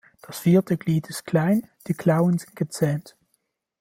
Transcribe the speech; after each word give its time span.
Das 0.23 0.39
vierte 0.39 0.77
Glied 0.77 1.11
ist 1.11 1.27
klein, 1.27 1.69
die 1.85 1.93
Klauen 1.93 2.39
sind 2.39 2.55
gezähnt. 2.55 3.15